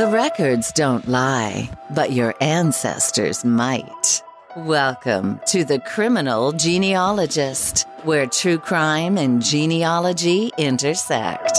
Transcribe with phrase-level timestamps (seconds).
[0.00, 4.22] The records don't lie, but your ancestors might.
[4.56, 11.58] Welcome to The Criminal Genealogist, where true crime and genealogy intersect.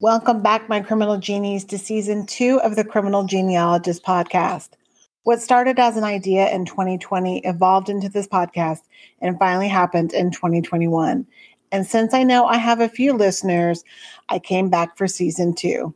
[0.00, 4.70] Welcome back, my criminal genies, to season two of the Criminal Genealogist podcast.
[5.24, 8.80] What started as an idea in 2020 evolved into this podcast
[9.20, 11.24] and finally happened in 2021.
[11.70, 13.84] And since I know I have a few listeners,
[14.28, 15.94] I came back for season two.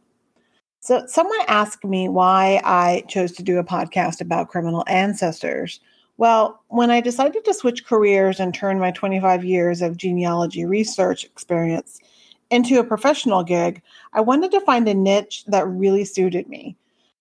[0.79, 5.81] So, someone asked me why I chose to do a podcast about criminal ancestors.
[6.19, 11.25] Well, when I decided to switch careers and turn my 25 years of genealogy research
[11.25, 11.99] experience
[12.51, 13.83] into a professional gig,
[14.13, 16.77] I wanted to find a niche that really suited me.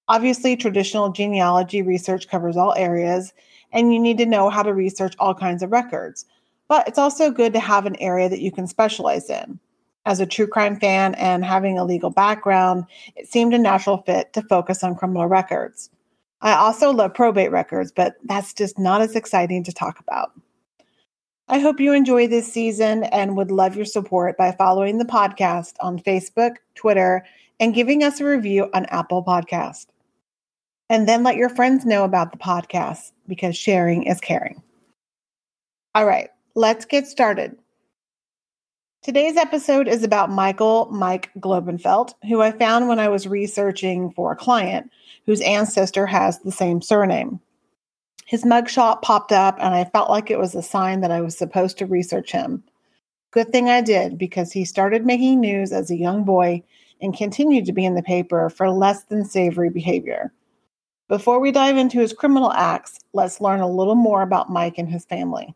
[0.08, 3.34] Obviously, traditional genealogy research covers all areas,
[3.72, 6.26] and you need to know how to research all kinds of records.
[6.68, 9.60] But it's also good to have an area that you can specialize in.
[10.06, 14.34] As a true crime fan and having a legal background, it seemed a natural fit
[14.34, 15.90] to focus on criminal records.
[16.42, 20.32] I also love probate records, but that's just not as exciting to talk about.
[21.48, 25.74] I hope you enjoy this season and would love your support by following the podcast
[25.80, 27.26] on Facebook, Twitter,
[27.60, 29.88] and giving us a review on Apple Podcast.
[30.90, 34.62] And then let your friends know about the podcast because sharing is caring.
[35.96, 37.58] All right, let's get started.
[39.02, 44.32] Today's episode is about Michael Mike Globenfelt, who I found when I was researching for
[44.32, 44.90] a client
[45.26, 47.40] whose ancestor has the same surname.
[48.26, 51.38] His mugshot popped up, and I felt like it was a sign that I was
[51.38, 52.64] supposed to research him.
[53.30, 56.64] Good thing I did because he started making news as a young boy
[57.02, 60.34] and continued to be in the paper for less than savory behavior.
[61.08, 64.90] Before we dive into his criminal acts, let's learn a little more about Mike and
[64.90, 65.54] his family.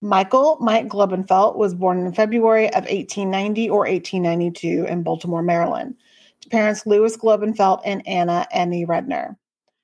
[0.00, 5.94] Michael Mike Globenfeld was born in February of 1890 or 1892 in Baltimore, Maryland,
[6.40, 9.36] to parents Louis Globenfeld and Anna Annie Redner.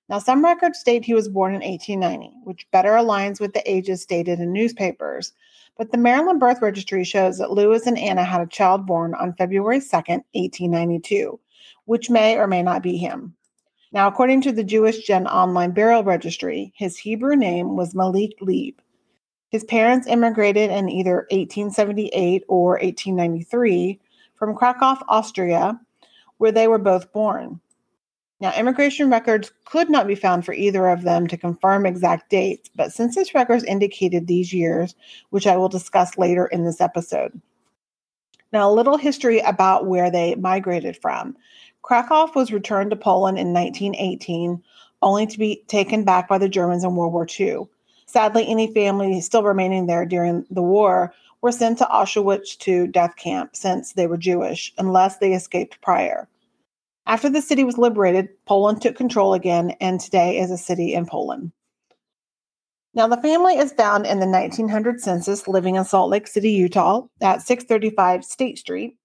[0.08, 4.02] Now, some records state he was born in 1890, which better aligns with the ages
[4.02, 5.34] stated in newspapers.
[5.78, 9.34] But the Maryland Birth Registry shows that Louis and Anna had a child born on
[9.34, 11.38] February 2nd, 1892,
[11.84, 13.35] which may or may not be him.
[13.96, 18.74] Now, according to the JewishGen Online Burial Registry, his Hebrew name was Malik Leib.
[19.48, 23.98] His parents immigrated in either 1878 or 1893
[24.34, 25.80] from Krakow, Austria,
[26.36, 27.58] where they were both born.
[28.38, 32.68] Now, immigration records could not be found for either of them to confirm exact dates,
[32.76, 34.94] but census records indicated these years,
[35.30, 37.40] which I will discuss later in this episode.
[38.52, 41.36] Now, a little history about where they migrated from.
[41.86, 44.60] Krakow was returned to Poland in 1918,
[45.02, 47.68] only to be taken back by the Germans in World War II.
[48.06, 53.14] Sadly, any family still remaining there during the war were sent to Auschwitz to death
[53.14, 56.28] camp since they were Jewish, unless they escaped prior.
[57.06, 61.06] After the city was liberated, Poland took control again and today is a city in
[61.06, 61.52] Poland.
[62.94, 67.06] Now, the family is found in the 1900 census living in Salt Lake City, Utah
[67.20, 68.96] at 635 State Street.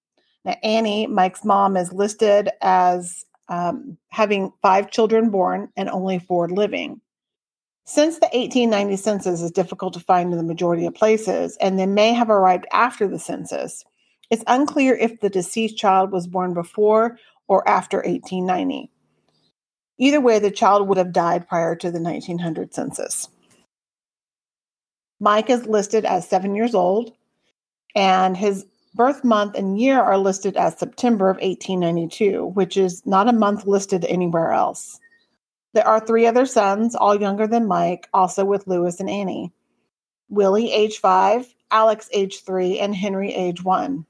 [0.43, 6.49] Now, Annie, Mike's mom, is listed as um, having five children born and only four
[6.49, 7.01] living.
[7.85, 11.85] Since the 1890 census is difficult to find in the majority of places, and they
[11.85, 13.83] may have arrived after the census,
[14.29, 18.89] it's unclear if the deceased child was born before or after 1890.
[19.97, 23.27] Either way, the child would have died prior to the 1900 census.
[25.19, 27.13] Mike is listed as seven years old,
[27.93, 33.27] and his birth month and year are listed as September of 1892, which is not
[33.27, 34.99] a month listed anywhere else.
[35.73, 39.51] There are three other sons, all younger than Mike, also with Lewis and Annie.
[40.29, 44.05] Willie, age five, Alex, age three, and Henry, age one.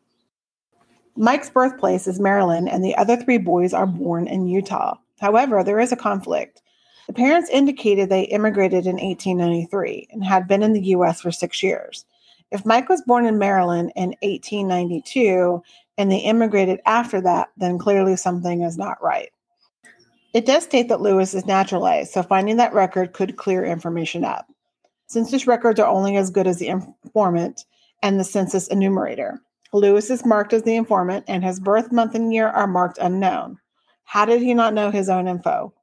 [1.16, 4.96] Mike's birthplace is Maryland, and the other three boys are born in Utah.
[5.20, 6.62] However, there is a conflict.
[7.08, 11.22] The parents indicated they immigrated in 1893 and had been in the U.S.
[11.22, 12.06] for six years.
[12.52, 15.64] If Mike was born in Maryland in 1892
[15.98, 19.30] and they immigrated after that, then clearly something is not right.
[20.34, 24.48] It does state that Lewis is naturalized, so finding that record could clear information up.
[25.08, 27.66] Census records are only as good as the informant
[28.02, 29.42] and the census enumerator.
[29.74, 33.58] Lewis is marked as the informant, and his birth month and year are marked unknown.
[34.06, 35.74] How did he not know his own info?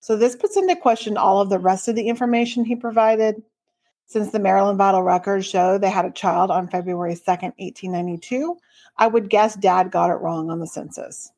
[0.00, 3.42] So, this puts into question all of the rest of the information he provided.
[4.12, 8.58] Since the Maryland Vital Records show they had a child on February 2nd, 1892,
[8.98, 11.32] I would guess dad got it wrong on the census.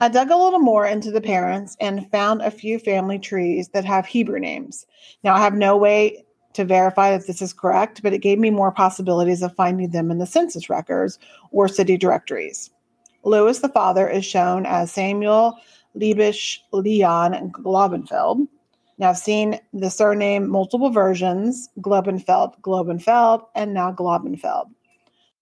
[0.00, 3.84] I dug a little more into the parents and found a few family trees that
[3.84, 4.86] have Hebrew names.
[5.22, 6.24] Now, I have no way
[6.54, 10.10] to verify if this is correct, but it gave me more possibilities of finding them
[10.10, 11.18] in the census records
[11.50, 12.70] or city directories.
[13.24, 15.58] Lewis, the father, is shown as Samuel
[15.94, 18.48] Liebisch Leon Globenfeld.
[19.00, 24.66] Now, I've seen the surname multiple versions Globenfeld, Globenfeld, and now Globenfeld.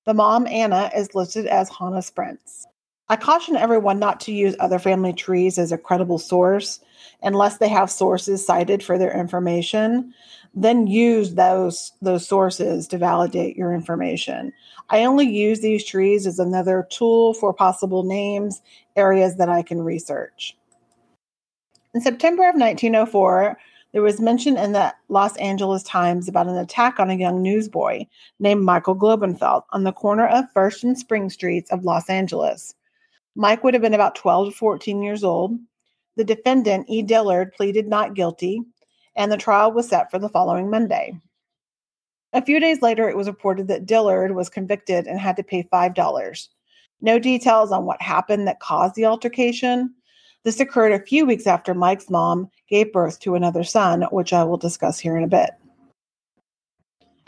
[0.07, 2.67] The mom, Anna, is listed as Hannah Sprintz.
[3.09, 6.79] I caution everyone not to use other family trees as a credible source
[7.21, 10.15] unless they have sources cited for their information.
[10.55, 14.53] Then use those those sources to validate your information.
[14.91, 18.63] I only use these trees as another tool for possible names,
[18.95, 20.57] areas that I can research.
[21.99, 23.59] In September of 1904,
[23.91, 28.07] there was mention in the Los Angeles Times about an attack on a young newsboy
[28.39, 32.77] named Michael Globenfeld on the corner of First and Spring Streets of Los Angeles.
[33.35, 35.59] Mike would have been about 12 to 14 years old.
[36.15, 37.03] The defendant, E.
[37.03, 38.63] Dillard, pleaded not guilty,
[39.17, 41.21] and the trial was set for the following Monday.
[42.33, 45.65] A few days later, it was reported that Dillard was convicted and had to pay
[45.65, 46.49] $5.
[47.01, 49.97] No details on what happened that caused the altercation.
[50.45, 54.45] This occurred a few weeks after Mike's mom gave birth to another son, which I
[54.45, 55.51] will discuss here in a bit.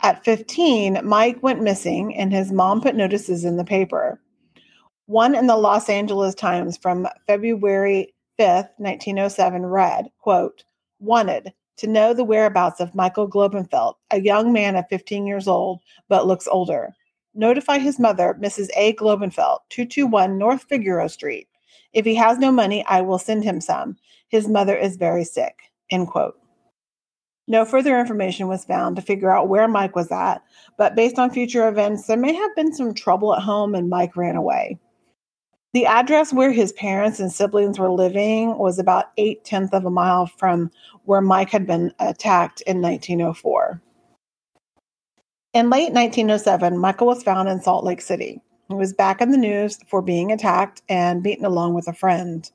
[0.01, 4.19] At 15, Mike went missing and his mom put notices in the paper.
[5.05, 10.63] One in the Los Angeles Times from February 5th, 1907 read, quote,
[10.99, 15.81] Wanted, to know the whereabouts of Michael Globenfeld, a young man of 15 years old,
[16.07, 16.95] but looks older.
[17.33, 18.69] Notify his mother, Mrs.
[18.75, 18.93] A.
[18.93, 21.47] Globenfeld, 221 North Figueroa Street.
[21.93, 23.97] If he has no money, I will send him some.
[24.29, 25.71] His mother is very sick.
[25.89, 26.35] End quote.
[27.47, 30.41] No further information was found to figure out where Mike was at,
[30.77, 34.15] but based on future events, there may have been some trouble at home and Mike
[34.15, 34.79] ran away.
[35.73, 39.89] The address where his parents and siblings were living was about eight tenths of a
[39.89, 40.69] mile from
[41.05, 43.81] where Mike had been attacked in 1904.
[45.53, 48.41] In late 1907, Michael was found in Salt Lake City.
[48.71, 52.49] He was back in the news for being attacked and beaten along with a friend,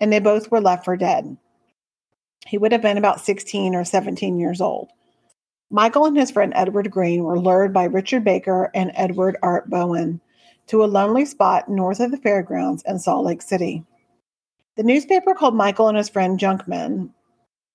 [0.00, 1.36] and they both were left for dead.
[2.46, 4.90] He would have been about 16 or 17 years old.
[5.68, 10.20] Michael and his friend Edward Green were lured by Richard Baker and Edward Art Bowen
[10.68, 13.82] to a lonely spot north of the fairgrounds in Salt Lake City.
[14.76, 17.10] The newspaper called Michael and his friend junkmen,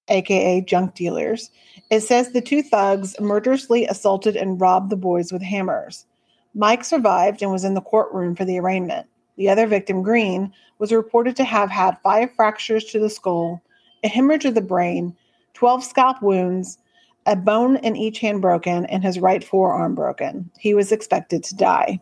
[0.08, 1.52] aka junk dealers.
[1.90, 6.06] It says the two thugs murderously assaulted and robbed the boys with hammers.
[6.54, 9.08] Mike survived and was in the courtroom for the arraignment.
[9.38, 13.62] The other victim, Green, was reported to have had five fractures to the skull,
[14.04, 15.16] a hemorrhage of the brain,
[15.54, 16.78] 12 scalp wounds,
[17.26, 20.52] a bone in each hand broken, and his right forearm broken.
[20.60, 22.00] He was expected to die.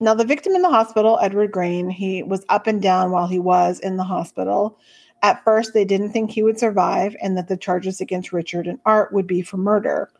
[0.00, 3.38] Now, the victim in the hospital, Edward Green, he was up and down while he
[3.38, 4.78] was in the hospital.
[5.22, 8.80] At first, they didn't think he would survive and that the charges against Richard and
[8.84, 10.10] Art would be for murder.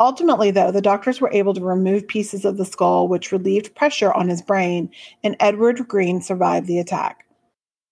[0.00, 4.12] Ultimately, though, the doctors were able to remove pieces of the skull, which relieved pressure
[4.12, 4.90] on his brain,
[5.22, 7.24] and Edward Green survived the attack.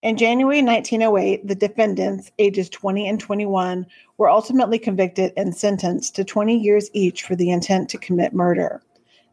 [0.02, 3.86] In January 1908, the defendants, ages 20 and 21,
[4.18, 8.82] were ultimately convicted and sentenced to 20 years each for the intent to commit murder.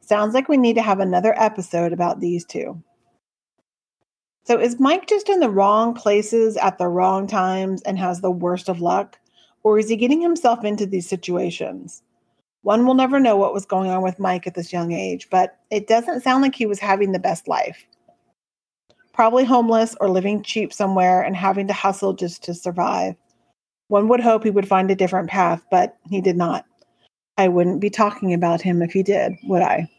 [0.02, 2.80] Sounds like we need to have another episode about these two.
[4.44, 8.32] So, is Mike just in the wrong places at the wrong times and has the
[8.32, 9.18] worst of luck?
[9.64, 12.04] Or is he getting himself into these situations?
[12.62, 15.58] One will never know what was going on with Mike at this young age, but
[15.72, 17.86] it doesn't sound like he was having the best life.
[19.14, 23.16] Probably homeless or living cheap somewhere and having to hustle just to survive.
[23.88, 26.66] One would hope he would find a different path, but he did not.
[27.38, 29.90] I wouldn't be talking about him if he did, would I?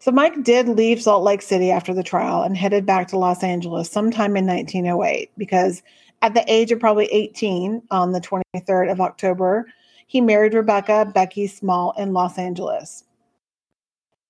[0.00, 3.42] So Mike did leave Salt Lake City after the trial and headed back to Los
[3.42, 5.82] Angeles sometime in 1908 because
[6.20, 9.66] at the age of probably 18 on the 23rd of October,
[10.06, 13.04] he married Rebecca Becky Small in Los Angeles.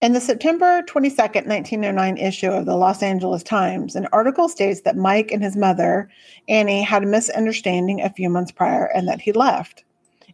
[0.00, 4.96] In the September 22, 1909 issue of the Los Angeles Times, an article states that
[4.96, 6.10] Mike and his mother,
[6.46, 9.84] Annie, had a misunderstanding a few months prior and that he left.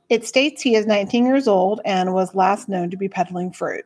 [0.09, 3.85] It states he is 19 years old and was last known to be peddling fruit.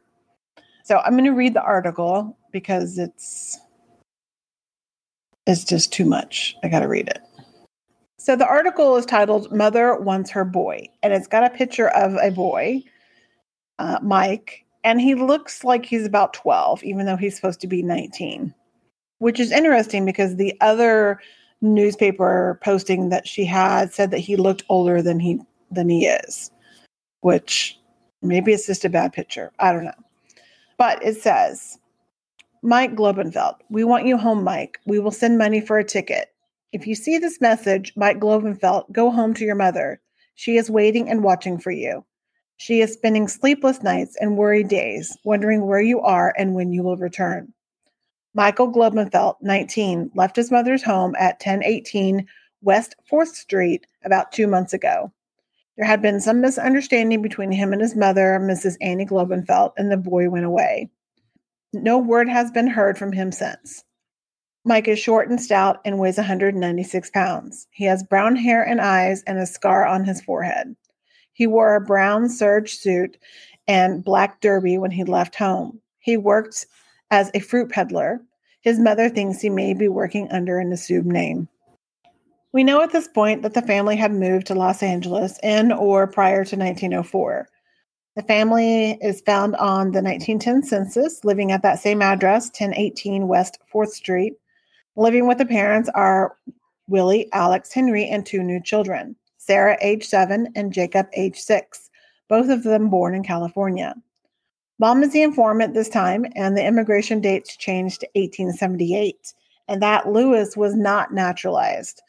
[0.84, 3.58] So I'm going to read the article because it's
[5.46, 6.56] it's just too much.
[6.62, 7.20] I got to read it.
[8.24, 12.14] So the article is titled "Mother Wants Her Boy," and it's got a picture of
[12.14, 12.82] a boy,
[13.78, 17.82] uh, Mike, and he looks like he's about 12, even though he's supposed to be
[17.82, 18.54] 19,
[19.18, 21.20] which is interesting because the other
[21.60, 25.38] newspaper posting that she had said that he looked older than he
[25.70, 26.50] than he is,
[27.20, 27.78] which
[28.22, 29.52] maybe it's just a bad picture.
[29.58, 29.92] I don't know.
[30.78, 31.78] But it says,
[32.62, 34.78] Mike Globenfeld, we want you home, Mike.
[34.86, 36.33] We will send money for a ticket.
[36.74, 40.00] If you see this message, Mike Globenfeld, go home to your mother.
[40.34, 42.04] She is waiting and watching for you.
[42.56, 46.82] She is spending sleepless nights and worried days, wondering where you are and when you
[46.82, 47.52] will return.
[48.34, 52.26] Michael Globenfelt, 19, left his mother's home at 1018
[52.60, 55.12] West 4th Street about two months ago.
[55.76, 58.74] There had been some misunderstanding between him and his mother, Mrs.
[58.80, 60.90] Annie Globenfelt, and the boy went away.
[61.72, 63.84] No word has been heard from him since.
[64.66, 67.66] Mike is short and stout and weighs 196 pounds.
[67.70, 70.74] He has brown hair and eyes and a scar on his forehead.
[71.34, 73.18] He wore a brown serge suit
[73.68, 75.80] and black derby when he left home.
[75.98, 76.64] He worked
[77.10, 78.22] as a fruit peddler.
[78.62, 81.48] His mother thinks he may be working under an assumed name.
[82.52, 86.06] We know at this point that the family had moved to Los Angeles in or
[86.06, 87.48] prior to 1904.
[88.16, 93.58] The family is found on the 1910 census, living at that same address, 1018 West
[93.72, 94.34] 4th Street.
[94.96, 96.36] Living with the parents are
[96.86, 101.90] Willie, Alex, Henry, and two new children Sarah, age seven, and Jacob, age six,
[102.28, 103.94] both of them born in California.
[104.78, 109.34] Mom is the informant this time, and the immigration dates changed to 1878,
[109.68, 112.00] and that Lewis was not naturalized.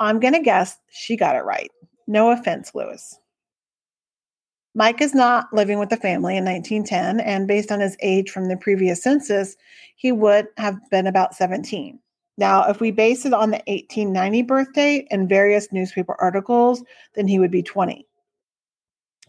[0.00, 1.70] I'm going to guess she got it right.
[2.06, 3.18] No offense, Lewis.
[4.74, 8.48] Mike is not living with the family in 1910, and based on his age from
[8.48, 9.56] the previous census,
[9.96, 11.98] he would have been about 17.
[12.38, 16.82] Now, if we base it on the 1890 birth date and various newspaper articles,
[17.14, 18.06] then he would be 20.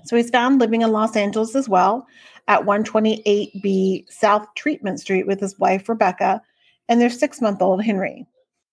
[0.06, 2.08] So he's found living in Los Angeles as well
[2.48, 6.42] at 128B South Treatment Street with his wife, Rebecca,
[6.90, 8.26] and their six month old Henry.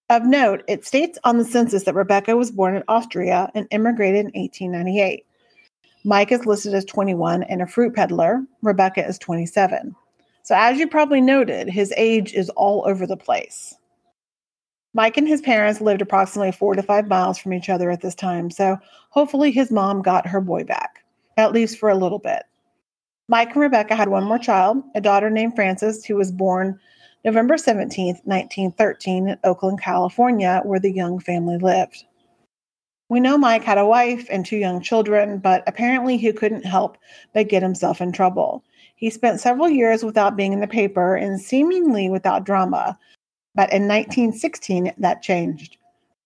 [0.09, 4.27] Of note, it states on the census that Rebecca was born in Austria and immigrated
[4.27, 5.25] in 1898.
[6.05, 8.43] Mike is listed as 21 and a fruit peddler.
[8.63, 9.95] Rebecca is 27.
[10.43, 13.77] So, as you probably noted, his age is all over the place.
[14.93, 18.15] Mike and his parents lived approximately four to five miles from each other at this
[18.15, 18.77] time, so
[19.11, 21.05] hopefully his mom got her boy back,
[21.37, 22.43] at least for a little bit.
[23.29, 26.81] Mike and Rebecca had one more child, a daughter named Frances, who was born
[27.25, 32.05] November 17, 1913, in Oakland, California, where the young family lived.
[33.09, 36.97] We know Mike had a wife and two young children, but apparently he couldn't help
[37.33, 38.65] but get himself in trouble.
[38.97, 42.99] He spent several years without being in the paper and seemingly without drama,
[43.55, 45.77] but in 1916, that changed.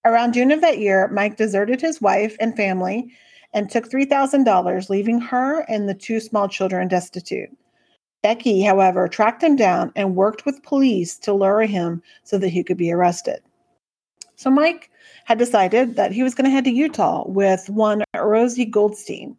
[0.04, 3.11] Around June of that year, Mike deserted his wife and family
[3.54, 7.49] and took $3,000, leaving her and the two small children destitute.
[8.23, 12.64] Becky, however, tracked him down and worked with police to lure him so that he
[12.64, 13.40] could be arrested.
[14.37, 14.90] So Mike
[15.25, 19.37] had decided that he was going to head to Utah with one Rosie Goldstein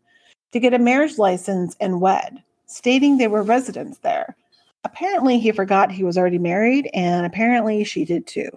[0.51, 4.35] to get a marriage license and wed, stating they were residents there.
[4.85, 8.49] Apparently, he forgot he was already married, and apparently, she did too.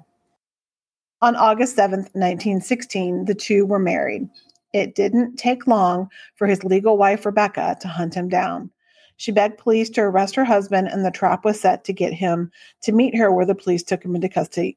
[1.23, 4.29] On August 7th, 1916, the two were married.
[4.75, 8.71] It didn't take long for his legal wife, Rebecca, to hunt him down.
[9.17, 12.53] She begged police to arrest her husband, and the trap was set to get him
[12.83, 14.77] to meet her where the police took him into custody.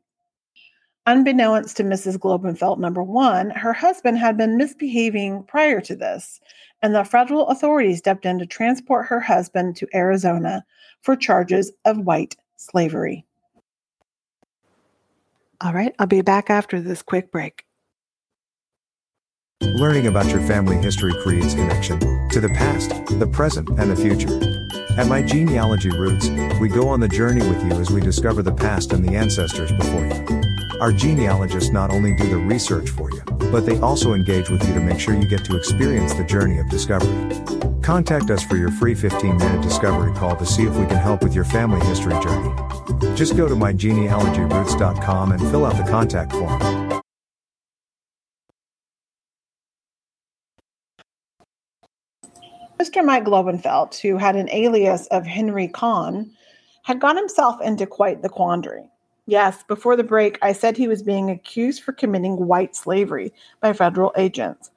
[1.05, 2.17] Unbeknownst to Mrs.
[2.17, 6.39] Globenfelt, number one, her husband had been misbehaving prior to this,
[6.81, 10.65] and the federal authorities stepped in to transport her husband to Arizona
[11.01, 13.25] for charges of white slavery.
[15.61, 17.65] All right, I'll be back after this quick break.
[19.61, 24.39] Learning about your family history creates connection to the past, the present, and the future.
[24.97, 28.53] At My Genealogy Roots, we go on the journey with you as we discover the
[28.53, 30.60] past and the ancestors before you.
[30.81, 33.21] Our genealogists not only do the research for you,
[33.51, 36.57] but they also engage with you to make sure you get to experience the journey
[36.57, 37.39] of discovery.
[37.83, 41.21] Contact us for your free 15 minute discovery call to see if we can help
[41.21, 42.51] with your family history journey.
[43.15, 46.59] Just go to mygenealogyroots.com and fill out the contact form.
[52.79, 53.05] Mr.
[53.05, 56.31] Mike Globenfelt, who had an alias of Henry Kahn,
[56.81, 58.90] had got himself into quite the quandary.
[59.27, 63.73] Yes, before the break, I said he was being accused for committing white slavery by
[63.73, 64.71] federal agents.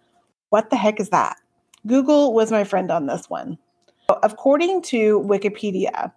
[0.51, 1.37] What the heck is that?
[1.87, 3.59] Google was my friend on this one.
[4.23, 6.13] According to Wikipedia,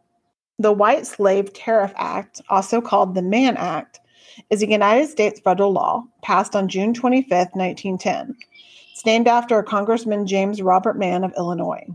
[0.59, 3.99] the White Slave Traffic Act, also called the Mann Act,
[4.49, 8.35] is a United States federal law passed on June 25, 1910.
[8.91, 11.87] It's named after Congressman James Robert Mann of Illinois.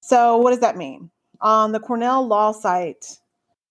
[0.00, 1.10] So, what does that mean?
[1.40, 3.18] On the Cornell Law site,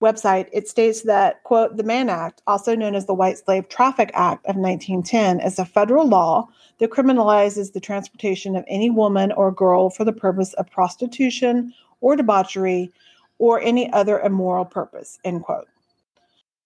[0.02, 4.12] website, it states that, quote, the Mann Act, also known as the White Slave Traffic
[4.14, 6.48] Act of 1910, is a federal law
[6.80, 12.16] that criminalizes the transportation of any woman or girl for the purpose of prostitution or
[12.16, 12.92] debauchery
[13.38, 15.68] or any other immoral purpose, end quote.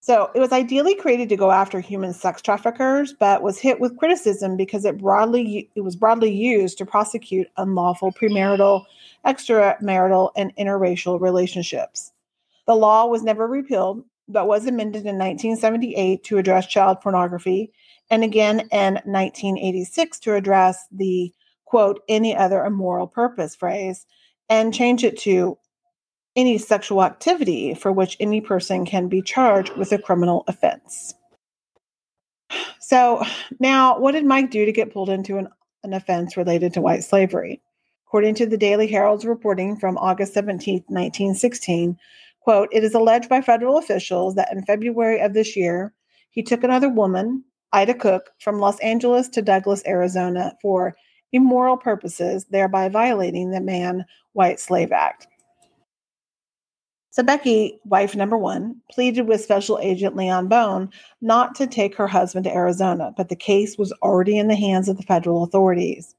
[0.00, 3.96] So it was ideally created to go after human sex traffickers, but was hit with
[3.96, 8.84] criticism because it broadly it was broadly used to prosecute unlawful premarital,
[9.24, 12.12] extramarital, and interracial relationships.
[12.66, 17.72] The law was never repealed, but was amended in 1978 to address child pornography,
[18.10, 21.32] and again in 1986 to address the
[21.64, 24.06] quote any other immoral purpose phrase,
[24.48, 25.58] and change it to
[26.36, 31.14] any sexual activity for which any person can be charged with a criminal offense.
[32.80, 33.24] So,
[33.60, 35.48] now what did Mike do to get pulled into an,
[35.82, 37.62] an offense related to white slavery?
[38.06, 41.98] According to the Daily Herald's reporting from August 17, 1916,
[42.44, 45.94] quote, it is alleged by federal officials that in February of this year,
[46.30, 50.94] he took another woman, Ida Cook, from Los Angeles to Douglas, Arizona for
[51.32, 55.26] immoral purposes, thereby violating the Mann White Slave Act.
[57.10, 60.90] So Becky, wife number one, pleaded with Special Agent Leon Bone
[61.22, 64.88] not to take her husband to Arizona, but the case was already in the hands
[64.88, 66.14] of the federal authorities.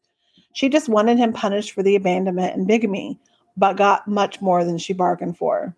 [0.53, 3.19] She just wanted him punished for the abandonment and bigamy,
[3.57, 5.75] but got much more than she bargained for.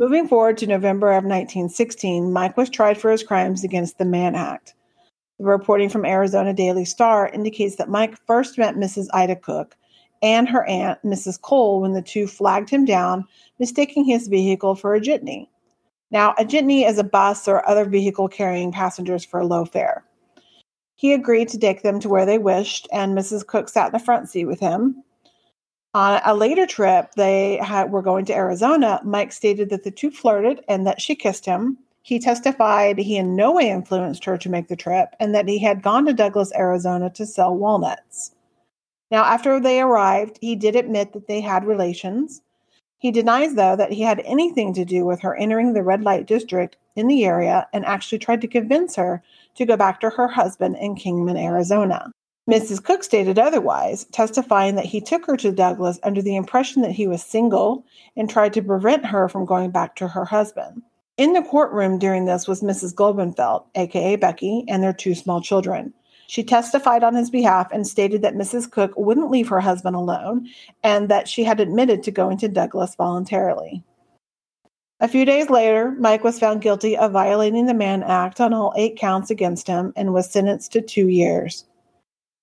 [0.00, 4.36] Moving forward to November of 1916, Mike was tried for his crimes against the Mann
[4.36, 4.74] Act.
[5.40, 9.08] The reporting from Arizona Daily Star indicates that Mike first met Mrs.
[9.12, 9.76] Ida Cook
[10.22, 11.40] and her aunt, Mrs.
[11.40, 13.24] Cole, when the two flagged him down,
[13.58, 15.50] mistaking his vehicle for a jitney.
[16.12, 20.04] Now, a jitney is a bus or other vehicle carrying passengers for a low fare.
[20.94, 23.44] He agreed to take them to where they wished, and Mrs.
[23.44, 25.02] Cook sat in the front seat with him.
[25.98, 29.00] On a later trip, they had, were going to Arizona.
[29.02, 31.76] Mike stated that the two flirted and that she kissed him.
[32.02, 35.58] He testified he in no way influenced her to make the trip and that he
[35.58, 38.30] had gone to Douglas, Arizona to sell walnuts.
[39.10, 42.42] Now, after they arrived, he did admit that they had relations.
[42.98, 46.28] He denies, though, that he had anything to do with her entering the red light
[46.28, 49.20] district in the area and actually tried to convince her
[49.56, 52.12] to go back to her husband in Kingman, Arizona.
[52.48, 52.82] Mrs.
[52.82, 57.06] Cook stated otherwise, testifying that he took her to Douglas under the impression that he
[57.06, 57.84] was single
[58.16, 60.80] and tried to prevent her from going back to her husband.
[61.18, 62.94] In the courtroom during this was Mrs.
[62.94, 65.92] Globenfelt, aka Becky, and their two small children.
[66.26, 68.70] She testified on his behalf and stated that Mrs.
[68.70, 70.48] Cook wouldn't leave her husband alone
[70.82, 73.82] and that she had admitted to going to Douglas voluntarily.
[75.00, 78.72] A few days later, Mike was found guilty of violating the Mann Act on all
[78.74, 81.66] eight counts against him and was sentenced to two years.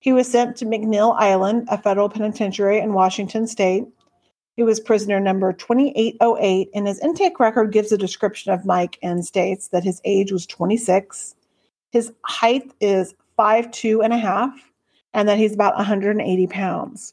[0.06, 3.86] He was sent to McNeil Island, a federal penitentiary in Washington state.
[4.54, 9.26] He was prisoner number 2808, and his intake record gives a description of Mike and
[9.26, 11.34] states that his age was 26.
[11.90, 14.52] His height is five two and a half,
[15.12, 17.12] and that he's about 180 pounds.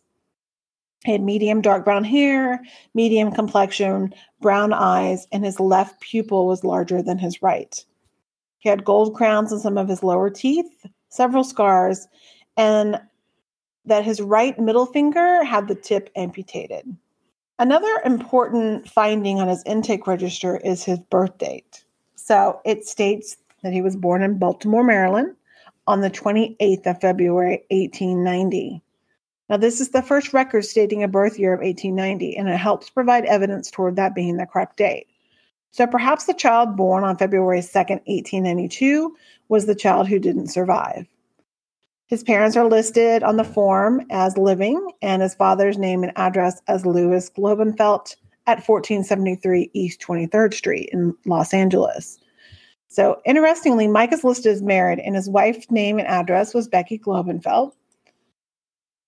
[1.04, 2.62] He had medium dark brown hair,
[2.94, 7.84] medium complexion, brown eyes, and his left pupil was larger than his right.
[8.60, 12.08] He had gold crowns on some of his lower teeth, several scars,
[12.58, 13.00] and
[13.86, 16.96] that his right middle finger had the tip amputated.
[17.60, 21.84] Another important finding on his intake register is his birth date.
[22.16, 25.36] So it states that he was born in Baltimore, Maryland
[25.88, 28.82] on the 28th of February, 1890.
[29.50, 32.90] Now, this is the first record stating a birth year of 1890, and it helps
[32.90, 35.08] provide evidence toward that being the correct date.
[35.72, 39.16] So perhaps the child born on February 2nd, 1892,
[39.50, 41.08] was the child who didn't survive.
[42.14, 46.62] His parents are listed on the form as living, and his father's name and address
[46.68, 52.20] as Louis Globenfelt at 1473 East 23rd Street in Los Angeles.
[52.88, 57.00] So, interestingly, Mike is listed as married, and his wife's name and address was Becky
[57.00, 57.72] Globenfelt,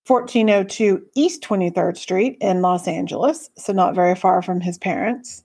[0.08, 5.44] 1402 East 23rd Street in Los Angeles, so not very far from his parents.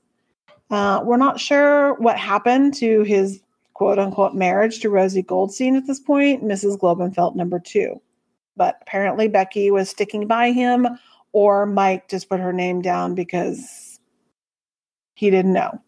[0.71, 3.39] Uh, we're not sure what happened to his
[3.81, 6.77] quote unquote marriage to Rosie Goldstein at this point, Mrs.
[6.77, 7.99] Globenfelt number two.
[8.55, 10.87] But apparently, Becky was sticking by him,
[11.31, 13.99] or Mike just put her name down because
[15.15, 15.81] he didn't know.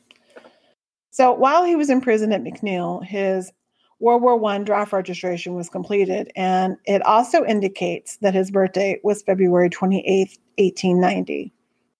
[1.12, 3.52] So while he was in prison at McNeil, his
[4.00, 9.22] World War I draft registration was completed, and it also indicates that his birthday was
[9.22, 11.54] February 28, 1890.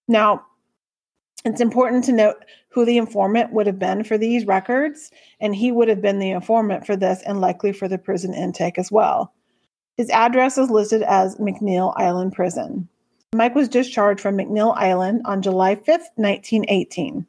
[0.08, 0.44] Now,
[1.44, 5.70] it's important to note who the informant would have been for these records, and he
[5.70, 9.32] would have been the informant for this and likely for the prison intake as well.
[9.96, 12.88] His address is listed as McNeil Island Prison.
[13.34, 17.26] Mike was discharged from McNeil Island on July 5, 1918.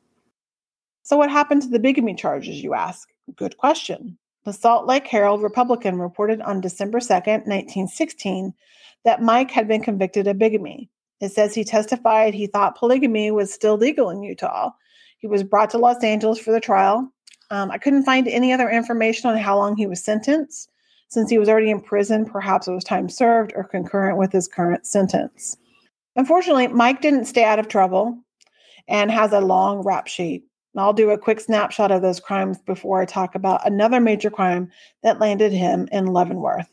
[1.03, 3.09] So, what happened to the bigamy charges, you ask?
[3.35, 4.17] Good question.
[4.45, 8.53] The Salt Lake Herald Republican reported on December 2nd, 1916,
[9.03, 10.89] that Mike had been convicted of bigamy.
[11.21, 14.71] It says he testified he thought polygamy was still legal in Utah.
[15.17, 17.11] He was brought to Los Angeles for the trial.
[17.51, 20.69] Um, I couldn't find any other information on how long he was sentenced.
[21.07, 24.47] Since he was already in prison, perhaps it was time served or concurrent with his
[24.47, 25.55] current sentence.
[26.15, 28.17] Unfortunately, Mike didn't stay out of trouble
[28.87, 30.43] and has a long rap sheet.
[30.77, 34.69] I'll do a quick snapshot of those crimes before I talk about another major crime
[35.03, 36.69] that landed him in Leavenworth.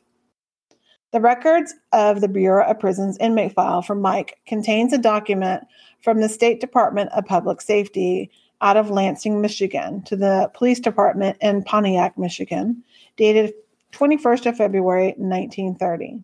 [1.12, 5.64] The records of the Bureau of Prisons inmate file for Mike contains a document
[6.00, 8.30] from the State Department of Public Safety
[8.62, 12.82] out of Lansing, Michigan, to the police department in Pontiac, Michigan,
[13.18, 13.52] dated
[13.92, 16.22] 21st of February 1930.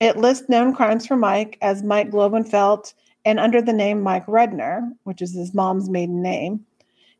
[0.00, 2.94] It lists known crimes for Mike as Mike Globenfelt
[3.26, 6.64] and under the name Mike Redner, which is his mom's maiden name.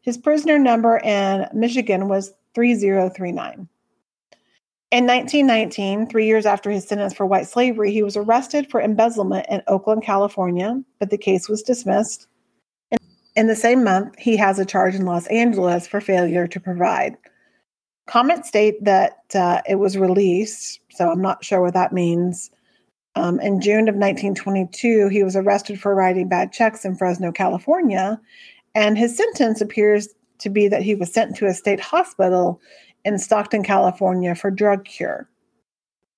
[0.00, 3.68] His prisoner number in Michigan was 3039.
[4.94, 9.44] In 1919, three years after his sentence for white slavery, he was arrested for embezzlement
[9.50, 12.28] in Oakland, California, but the case was dismissed.
[13.34, 17.16] In the same month, he has a charge in Los Angeles for failure to provide.
[18.06, 22.52] Comments state that uh, it was released, so I'm not sure what that means.
[23.16, 28.20] Um, in June of 1922, he was arrested for writing bad checks in Fresno, California,
[28.76, 32.60] and his sentence appears to be that he was sent to a state hospital
[33.04, 35.28] in Stockton, California for drug cure.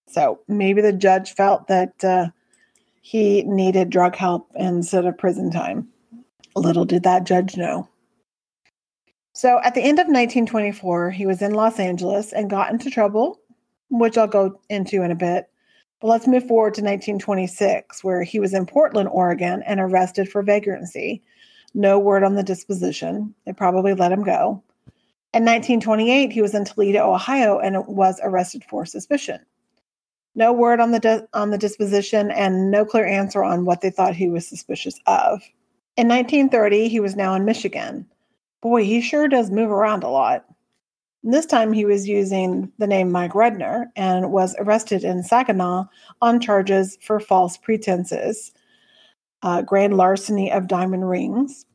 [0.09, 2.29] So maybe the judge felt that uh,
[3.03, 5.89] he needed drug help instead of prison time.
[6.55, 7.89] Little did that judge know.
[9.33, 13.39] So at the end of 1924, he was in Los Angeles and got into trouble,
[13.91, 15.51] which I'll go into in a bit.
[16.01, 20.43] But let's move forward to 1926, where he was in Portland, Oregon, and arrested for
[20.43, 21.23] vagrancy.
[21.75, 23.35] No word on the disposition.
[23.45, 24.63] They probably let him go.
[25.37, 29.45] In 1928, he was in Toledo, Ohio, and was arrested for suspicion.
[30.35, 34.17] No word on the on the disposition, and no clear answer on what they thought
[34.17, 35.43] he was suspicious of.
[35.99, 38.07] In 1930, he was now in Michigan.
[38.63, 40.47] Boy, he sure does move around a lot.
[41.23, 45.85] And This time he was using the name Mike Redner and was arrested in Saginaw
[46.23, 48.53] on charges for false pretenses,
[49.43, 51.67] uh, grand larceny of diamond rings.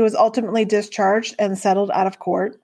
[0.00, 2.58] He was ultimately discharged and settled out of court.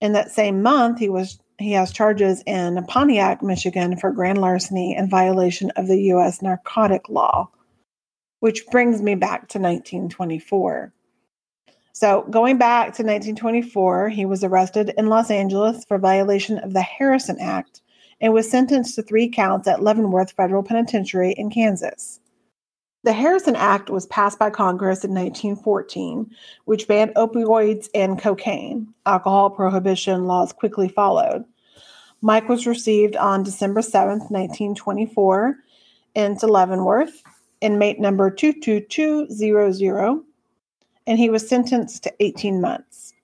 [0.00, 4.96] In that same month, he was he has charges in Pontiac, Michigan for grand larceny
[4.96, 6.42] and violation of the U.S.
[6.42, 7.50] narcotic law,
[8.40, 10.92] which brings me back to 1924.
[11.92, 16.82] So, going back to 1924, he was arrested in Los Angeles for violation of the
[16.82, 17.80] Harrison Act
[18.20, 22.19] and was sentenced to three counts at Leavenworth Federal Penitentiary in Kansas.
[23.02, 26.30] The Harrison Act was passed by Congress in 1914,
[26.66, 28.92] which banned opioids and cocaine.
[29.06, 31.44] Alcohol prohibition laws quickly followed.
[32.20, 35.56] Mike was received on December 7, 1924,
[36.14, 37.22] into Leavenworth,
[37.62, 40.22] inmate number 22200
[41.06, 43.14] and he was sentenced to 18 months.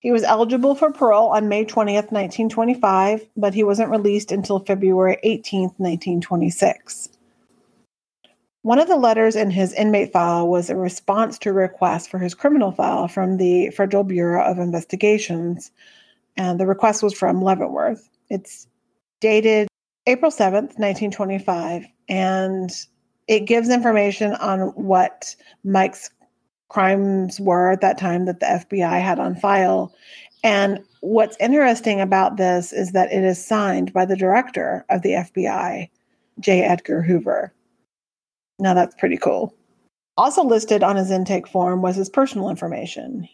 [0.00, 5.18] He was eligible for parole on May 20th, 1925, but he wasn't released until February
[5.24, 7.15] 18th, 1926.
[8.66, 12.18] One of the letters in his inmate file was a response to a request for
[12.18, 15.70] his criminal file from the Federal Bureau of Investigations,
[16.36, 18.10] and the request was from Leavenworth.
[18.28, 18.66] It's
[19.20, 19.68] dated
[20.08, 22.72] April 7th, 1925, and
[23.28, 26.10] it gives information on what Mike's
[26.68, 29.94] crimes were at that time that the FBI had on file.
[30.42, 35.10] And what's interesting about this is that it is signed by the director of the
[35.10, 35.88] FBI,
[36.40, 36.62] J.
[36.64, 37.52] Edgar Hoover.
[38.58, 39.54] Now that's pretty cool.
[40.16, 43.28] Also listed on his intake form was his personal information.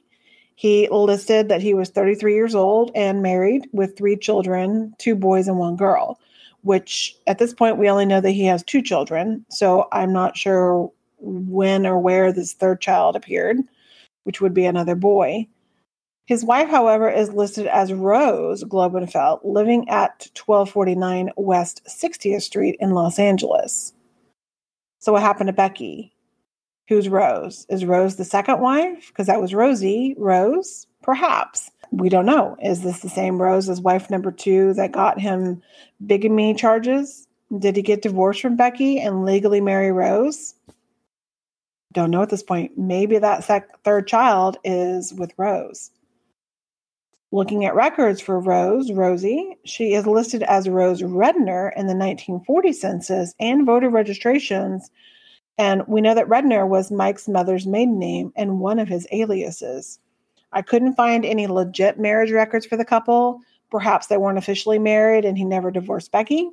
[0.56, 5.48] He listed that he was 33 years old and married with three children, two boys
[5.48, 6.18] and one girl,
[6.62, 9.44] which at this point we only know that he has two children.
[9.48, 13.58] So I'm not sure when or where this third child appeared,
[14.24, 15.46] which would be another boy.
[16.26, 22.90] His wife, however, is listed as Rose Globenfeld, living at 1249 West 60th Street in
[22.90, 23.92] Los Angeles.
[25.02, 26.14] So, what happened to Becky?
[26.88, 27.66] Who's Rose?
[27.68, 29.08] Is Rose the second wife?
[29.08, 30.14] Because that was Rosie.
[30.16, 30.86] Rose?
[31.02, 31.72] Perhaps.
[31.90, 32.56] We don't know.
[32.62, 35.60] Is this the same Rose as wife number two that got him
[36.06, 37.26] bigamy charges?
[37.58, 40.54] Did he get divorced from Becky and legally marry Rose?
[41.92, 42.78] don't know at this point.
[42.78, 45.90] Maybe that sec- third child is with Rose.
[47.34, 52.74] Looking at records for Rose, Rosie, she is listed as Rose Redner in the 1940
[52.74, 54.90] census and voter registrations.
[55.56, 59.98] And we know that Redner was Mike's mother's maiden name and one of his aliases.
[60.52, 63.40] I couldn't find any legit marriage records for the couple.
[63.70, 66.50] Perhaps they weren't officially married and he never divorced Becky.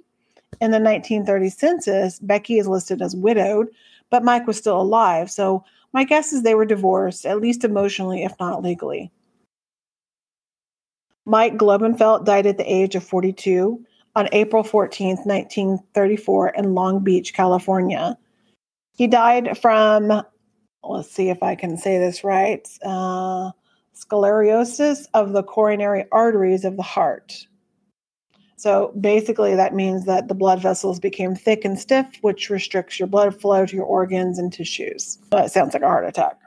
[0.61, 3.67] In the 1930 census, Becky is listed as widowed,
[4.09, 5.29] but Mike was still alive.
[5.29, 9.11] So my guess is they were divorced, at least emotionally, if not legally.
[11.25, 13.83] Mike Globenfeld died at the age of 42
[14.15, 18.17] on April 14, 1934, in Long Beach, California.
[18.95, 20.23] He died from,
[20.83, 23.51] let's see if I can say this right, uh,
[23.93, 27.47] sclerosis of the coronary arteries of the heart.
[28.57, 33.07] So basically, that means that the blood vessels became thick and stiff, which restricts your
[33.07, 35.17] blood flow to your organs and tissues.
[35.31, 36.37] That sounds like a heart attack.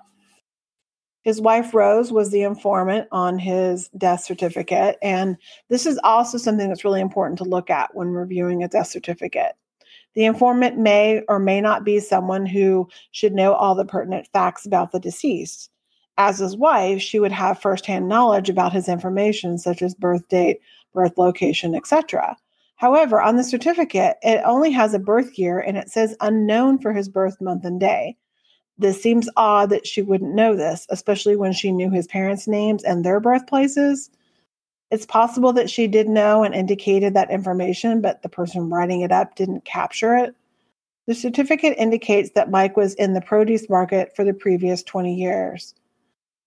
[1.23, 4.99] His wife Rose was the informant on his death certificate.
[5.03, 5.37] And
[5.69, 9.53] this is also something that's really important to look at when reviewing a death certificate.
[10.15, 14.67] The informant may or may not be someone who should know all the pertinent facts
[14.67, 15.71] about the deceased.
[16.19, 20.61] As his wife, she would have firsthand knowledge about his information, such as birth date,
[20.93, 22.37] birth location, etc.
[22.77, 26.93] However, on the certificate, it only has a birth year and it says unknown for
[26.93, 28.17] his birth month and day.
[28.79, 32.83] This seems odd that she wouldn't know this, especially when she knew his parents' names
[32.83, 34.11] and their birthplaces.
[34.91, 39.13] It's possible that she did know and indicated that information, but the person writing it
[39.13, 40.35] up didn't capture it.
[41.07, 45.75] The certificate indicates that Mike was in the produce market for the previous 20 years.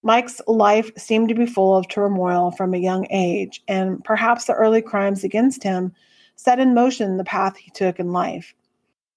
[0.03, 4.53] Mike's life seemed to be full of turmoil from a young age, and perhaps the
[4.53, 5.91] early crimes against him
[6.35, 8.53] set in motion the path he took in life.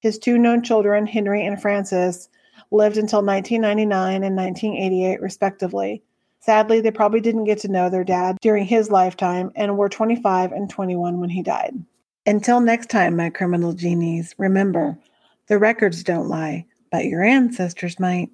[0.00, 2.28] His two known children, Henry and Frances,
[2.70, 6.02] lived until 1999 and 1988, respectively.
[6.40, 10.52] Sadly, they probably didn't get to know their dad during his lifetime and were 25
[10.52, 11.74] and 21 when he died.
[12.26, 14.98] Until next time, my criminal genies, remember
[15.48, 18.30] the records don't lie, but your ancestors might.